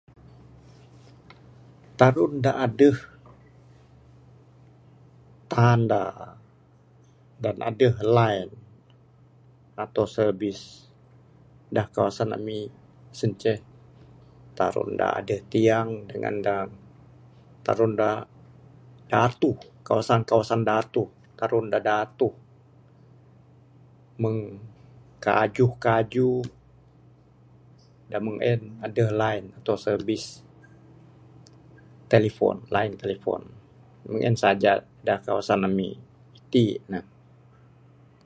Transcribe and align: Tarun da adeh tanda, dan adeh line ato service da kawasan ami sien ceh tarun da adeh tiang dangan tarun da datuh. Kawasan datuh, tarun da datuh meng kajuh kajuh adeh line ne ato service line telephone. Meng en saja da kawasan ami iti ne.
Tarun 1.99 2.33
da 2.43 2.51
adeh 2.65 2.97
tanda, 5.51 6.03
dan 7.43 7.57
adeh 7.69 7.95
line 8.17 8.49
ato 9.83 10.03
service 10.17 10.63
da 11.75 11.83
kawasan 11.95 12.29
ami 12.37 12.57
sien 13.17 13.31
ceh 13.41 13.59
tarun 14.57 14.89
da 14.99 15.07
adeh 15.19 15.41
tiang 15.51 15.89
dangan 16.09 16.35
tarun 17.65 17.93
da 18.01 18.09
datuh. 19.13 19.57
Kawasan 19.89 20.61
datuh, 20.69 21.09
tarun 21.39 21.65
da 21.73 21.79
datuh 21.89 22.33
meng 24.23 24.37
kajuh 25.25 25.71
kajuh 25.85 26.41
adeh 28.85 29.09
line 29.21 29.45
ne 29.47 29.53
ato 29.57 29.73
service 29.85 30.27
line 32.75 32.93
telephone. 33.03 33.45
Meng 34.09 34.21
en 34.27 34.35
saja 34.43 34.73
da 35.07 35.13
kawasan 35.25 35.61
ami 35.67 35.87
iti 36.41 36.65
ne. 36.91 36.99